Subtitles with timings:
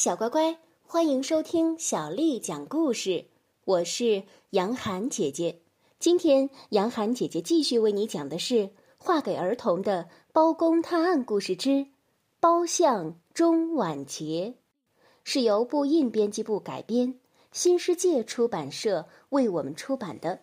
[0.00, 3.26] 小乖乖，欢迎收听小丽讲故事。
[3.66, 5.60] 我是杨涵姐姐。
[5.98, 8.54] 今天，杨涵姐姐继续为你讲的是
[8.96, 11.86] 《画给儿童的包公探案故事之
[12.40, 14.54] 包相钟晚节》，
[15.22, 17.20] 是由布印编辑部改编，
[17.52, 20.40] 新世界出版社为我们出版的。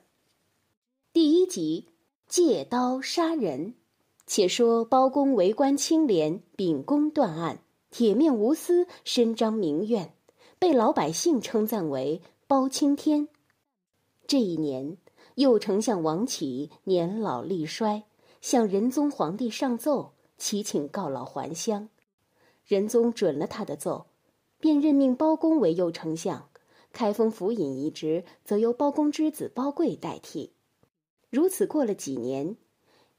[1.12, 1.88] 第一集：
[2.28, 3.74] 借刀杀人。
[4.28, 10.14] 且说包公为官清廉，秉公断案，铁面无私，伸张民怨，
[10.60, 13.28] 被老百姓称赞为包青天。
[14.28, 14.98] 这一年，
[15.36, 18.04] 右丞相王启年老力衰，
[18.42, 21.90] 向仁宗皇帝上奏，祈请告老还乡。
[22.66, 24.08] 仁宗准了他的奏，
[24.60, 26.50] 便任命包公为右丞相，
[26.92, 30.52] 开封府尹一职则由包公之子包贵代替。
[31.30, 32.58] 如此过了几年。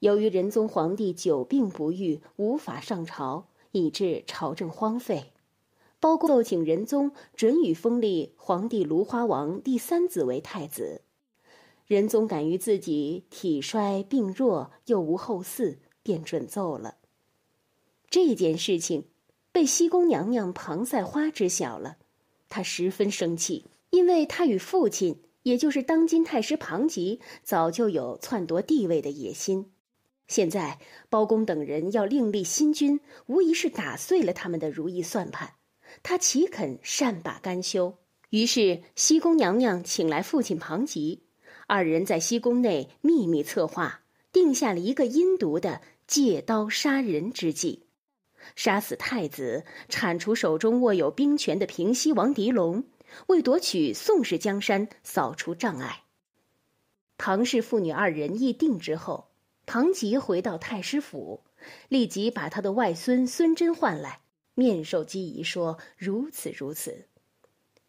[0.01, 5.33] 由于仁宗皇帝久病不愈，无法上朝，以致朝政荒废。
[6.01, 11.03] 包公奏请仁宗准予封立皇帝芦花王第三子为太子。
[11.87, 16.97] 仁宗感于自己体衰病弱，又无后嗣，便准奏了。
[18.11, 19.07] 这件事情
[19.51, 21.97] 被西宫娘娘庞赛花知晓了，
[22.49, 29.73] 她十分生气，因为她与父亲，也就是当今太师庞吉，早就有篡夺帝位的野心。
[30.29, 35.55] 现在包公等人要另立新君，无疑是打碎了他们的如意算盘。
[36.03, 37.97] 他岂肯善罢甘休？
[38.29, 41.23] 于是西宫娘娘请来父亲庞吉，
[41.67, 47.87] 二人在西宫内秘密策划，定下了一个阴毒的借刀杀人之计，
[48.55, 52.85] 杀死太子，铲除手中握有兵权的平西王狄龙，
[53.29, 56.03] 为夺取宋氏江山扫除障碍。
[57.17, 59.28] 唐氏父女二人议定之后。
[59.69, 61.43] 庞吉回到太师府，
[61.91, 64.23] 立即把他的外孙孙真唤来，
[64.55, 67.07] 面授机宜说：“如此如此。”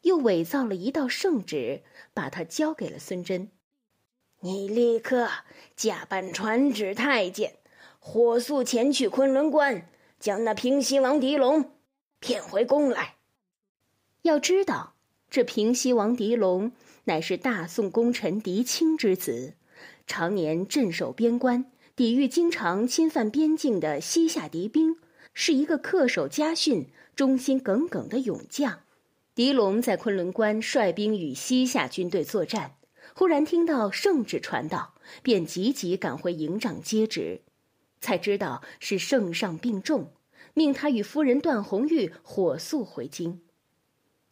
[0.03, 3.50] 又伪造了一道圣旨，把他交给了孙真。
[4.41, 5.30] 你立刻
[5.77, 7.56] 假扮传旨太监，
[8.00, 9.89] 火速前去昆仑关，
[10.19, 11.72] 将那平西王狄龙
[12.19, 13.16] 骗回宫来。
[14.23, 14.95] 要知道，
[15.29, 16.73] 这平西王狄龙
[17.06, 19.53] 乃是大宋功臣狄青之子。
[20.07, 24.97] 常年镇守边关，抵御经常侵犯边境的西夏敌兵，
[25.34, 28.81] 是一个恪守家训、忠心耿耿的勇将。
[29.35, 32.75] 狄龙在昆仑关率兵与西夏军队作战，
[33.16, 37.41] 忽然听到圣旨传到，便急急赶回营帐接旨，
[38.01, 40.12] 才知道是圣上病重，
[40.53, 43.41] 命他与夫人段红玉火速回京。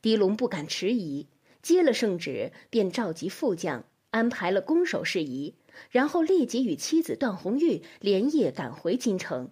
[0.02, 1.28] 狄龙不敢迟疑，
[1.62, 5.56] 接了圣旨，便召集副将，安排了攻守事宜。
[5.92, 9.52] 然后立即与妻子段红玉连夜赶回京城，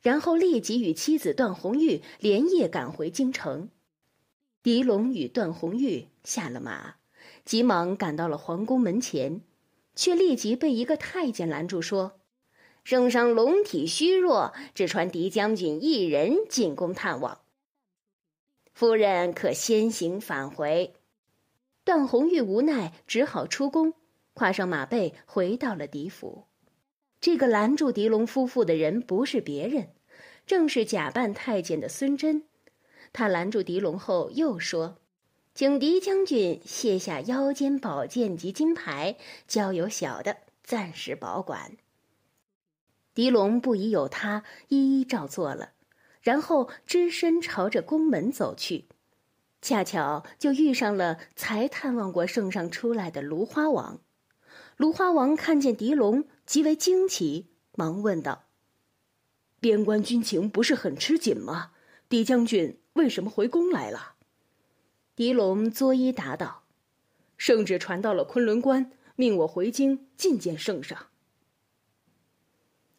[0.00, 3.68] 然后立即与妻子段红玉连夜赶回京城。
[4.62, 6.94] 狄龙与段红玉下了马，
[7.44, 9.42] 急忙赶到了皇宫门前，
[9.94, 12.18] 却立即被一个太监拦住，说
[12.82, 17.42] ：“圣上龙体虚弱，只传狄将军一人进宫探望。
[18.72, 20.94] 夫人可先行返回。”
[21.86, 23.94] 段红玉无奈，只好出宫。
[24.34, 26.46] 跨上马背，回到了狄府。
[27.20, 29.90] 这个拦住狄龙夫妇的人不是别人，
[30.44, 32.42] 正是假扮太监的孙真。
[33.12, 34.98] 他拦住狄龙后，又说
[35.54, 39.16] ：“请狄将军卸下腰间宝剑及金牌，
[39.46, 41.76] 交由小的暂时保管。”
[43.14, 45.70] 狄龙不疑有他，一一照做了，
[46.20, 48.86] 然后只身朝着宫门走去，
[49.66, 54.00] 恰巧就遇上了才探望过圣上出来的芦花王。
[54.76, 58.44] 芦花王看见狄龙，极为惊奇，忙问道
[59.58, 61.72] ：“边关军情不是很吃紧吗？
[62.08, 64.14] 狄将军为什么回宫来了？”
[65.16, 66.62] 狄龙作揖答道
[67.36, 71.08] ：“圣旨传到了昆仑关，命我回京觐见圣上。”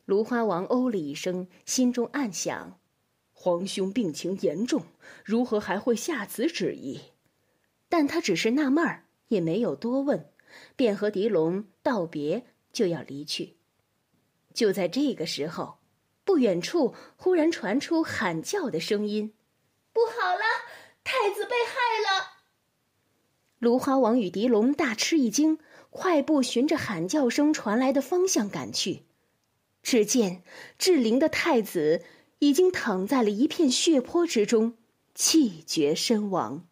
[0.04, 2.78] 芦花王哦了一声，心中暗想
[3.40, 4.84] ：“皇兄病情严重，
[5.24, 7.02] 如何还会下此旨意？”
[7.88, 10.32] 但他只是纳闷儿，也没有多问。
[10.76, 13.58] 便和狄龙道别，就要离去。
[14.54, 15.78] 就在这个时候，
[16.24, 19.34] 不远处忽然传出喊叫的声音
[19.94, 20.42] ：“不好了，
[21.04, 22.38] 太子被害了！”
[23.60, 25.60] 芦花王与狄龙大吃一惊，
[25.92, 29.04] 快步循着喊叫声传来的方向赶去。
[29.84, 30.44] 只见
[30.78, 32.04] 志灵的太子
[32.40, 34.76] 已经躺在了一片血泊之中，
[35.14, 36.68] 气绝身亡。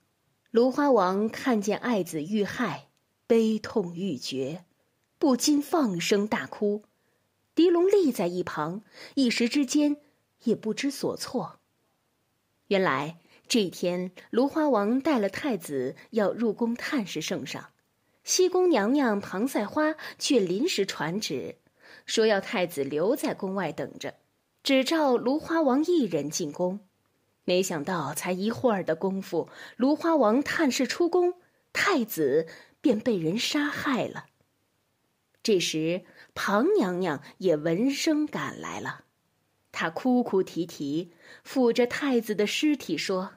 [0.52, 2.88] 芦花王看见爱子遇害。
[3.28, 4.66] 悲痛欲绝，
[5.18, 6.84] 不禁放声大哭。
[7.56, 8.84] 狄龙立在一旁，
[9.16, 9.98] 一时之间
[10.44, 11.60] 也不知所措。
[12.68, 13.18] 原来
[13.48, 17.72] 这一天，芦花王带了太子要入宫探视圣上，
[18.24, 21.56] 西宫娘娘庞赛花却临时传旨，
[22.06, 24.14] 说要太子留在宫外等着，
[24.66, 26.80] 只召芦花王一人进宫。
[27.44, 29.48] 没想到，才一会儿的功夫，
[29.78, 31.36] 芦花王探视出宫，
[31.72, 32.48] 太子
[32.82, 34.26] 便被人杀害了。
[35.44, 36.04] 这时，
[36.34, 39.04] 庞娘娘也闻声赶来了，
[39.72, 41.12] 她哭哭啼啼，
[41.48, 43.34] 抚着太子的尸体说：“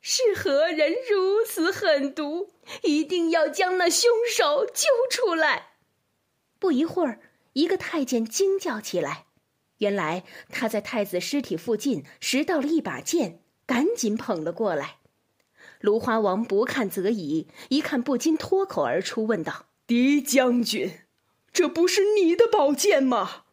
[0.00, 2.52] 是何人如此狠毒？
[2.84, 5.70] 一定要将那凶手揪出来！”
[6.60, 7.18] 不一会儿，
[7.54, 9.24] 一个太监惊叫起来。
[9.78, 14.98] 原来他在太子尸体附近拾到了一把剑，赶紧捧了过来。
[15.80, 21.02] 芦花王不看则已，一看不禁脱口而出问道：“狄将军，
[21.52, 23.44] 这不是你的宝剑吗？”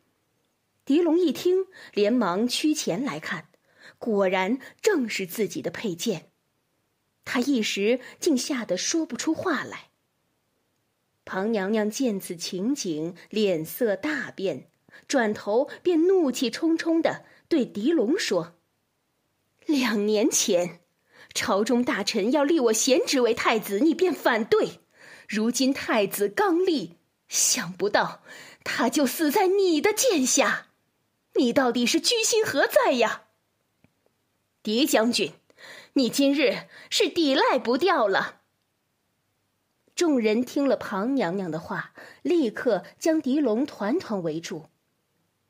[0.85, 3.49] 狄龙一听，连忙趋前来看，
[3.97, 6.29] 果然正是自己的佩剑。
[7.23, 9.89] 他一时竟吓得说不出话来。
[11.25, 14.69] 庞娘娘见此情景，脸色大变。
[15.07, 18.55] 转头便怒气冲冲的对狄龙说
[19.65, 20.81] ：“两年前，
[21.33, 24.79] 朝中大臣要立我贤侄为太子，你便反对；
[25.27, 26.97] 如今太子刚立，
[27.27, 28.21] 想不到
[28.63, 30.67] 他就死在你的剑下，
[31.35, 33.23] 你到底是居心何在呀？
[34.63, 35.33] 狄将军，
[35.93, 38.41] 你今日是抵赖不掉了。”
[39.95, 44.65] 众人听了庞娘娘的话，立刻将狄龙团团围住。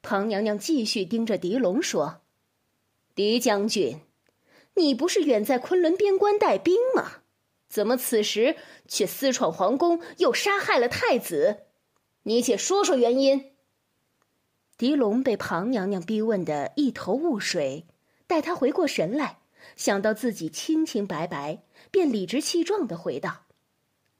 [0.05, 2.21] 庞娘娘继续盯着狄龙说
[3.15, 4.01] ：“狄将军，
[4.75, 7.23] 你不是远在昆仑边关带兵吗？
[7.67, 8.55] 怎么此时
[8.87, 11.63] 却私闯皇宫，又杀害了太子？
[12.21, 13.53] 你且说说原因。”
[14.77, 17.87] 狄龙被庞娘娘逼问得一头雾水，
[18.27, 19.39] 待他回过神来，
[19.75, 23.45] 想到自己清清白白，便理直气壮的回道：“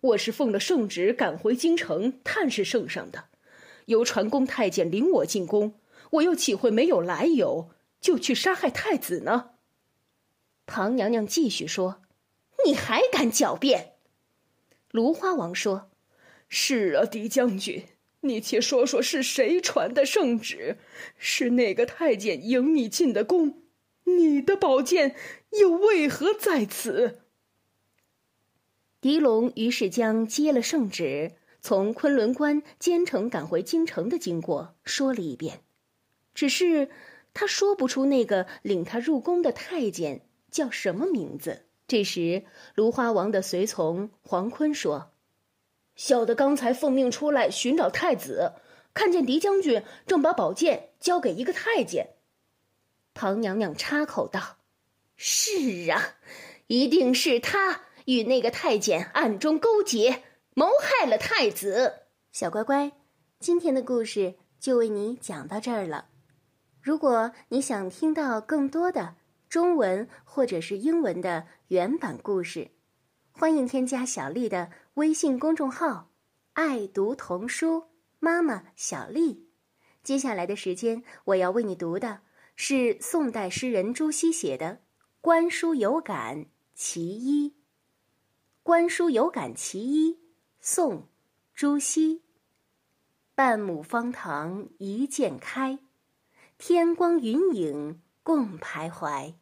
[0.02, 3.26] 我是奉了圣旨赶回京城探视圣上的。”
[3.86, 5.80] 由传宫太监领我进宫，
[6.12, 9.52] 我又岂会没有来由就去杀害太子呢？
[10.66, 12.02] 唐娘娘继续说
[12.66, 13.94] ：“你还敢狡辩？”
[14.92, 15.92] 芦花王说
[16.50, 17.86] ：“是啊，狄将军，
[18.22, 20.78] 你且说说是谁传的圣旨？
[21.18, 23.62] 是哪个太监迎你进的宫？
[24.06, 25.16] 你的宝剑
[25.52, 27.22] 又为何在此？”
[29.02, 31.34] 狄龙于是将接了圣旨。
[31.66, 35.62] 从昆仑关兼程赶回京城的经过说了一遍，
[36.36, 36.92] 只是
[37.34, 40.22] 他说不出那个领他入宫的太监
[40.52, 41.64] 叫什么名字。
[41.88, 42.44] 这时，
[42.76, 45.10] 芦花王的随从黄坤说
[45.98, 48.54] ：“小的刚才奉命出来寻找太子，
[48.94, 52.10] 看见狄将军正把宝剑交给一个太监。”
[53.16, 54.58] 庞娘娘插口道
[55.18, 56.18] ：“是啊，
[56.68, 60.22] 一定是他与那个太监暗中勾结。”
[60.58, 62.94] 谋害了太子，小乖乖，
[63.42, 66.08] 今天的故事就为你讲到这儿了。
[66.82, 69.18] 如果你想听到更多的
[69.50, 72.72] 中文或者是英文的原版故事，
[73.34, 76.10] 欢迎添加小丽的微信公众号
[76.54, 77.88] “爱读童书
[78.20, 79.50] 妈妈小丽”。
[80.04, 82.22] 接下来的时间，我要为你读的
[82.56, 84.68] 是宋代诗人朱熹写的
[85.20, 87.50] 《观书有感·其一》。
[88.64, 90.14] 《观书有感·其一》。
[90.68, 91.08] 宋，
[91.54, 92.24] 朱熹。
[93.36, 95.78] 半亩方塘一鉴开，
[96.58, 99.36] 天光云影共徘徊。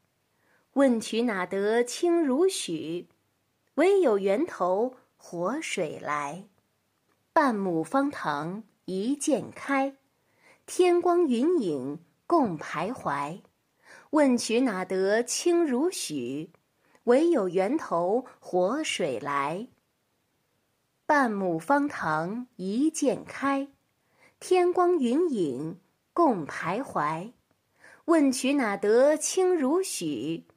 [0.73, 3.07] 问渠哪得清如许？
[3.75, 6.49] 唯有源头活水来。
[7.31, 9.95] 半亩方塘一鉴开，
[10.65, 13.39] 天光云影共徘徊。
[14.09, 16.51] 问渠哪得清如许？
[17.05, 19.69] 唯有源头活水来。
[21.15, 23.67] 半亩方塘一鉴开，
[24.39, 25.79] 天光云影
[26.11, 27.33] 共徘徊。
[28.05, 30.47] 问渠哪得清如许？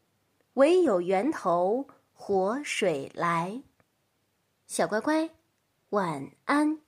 [0.55, 3.61] 唯有源头活水来。
[4.67, 5.29] 小乖乖，
[5.91, 6.86] 晚安。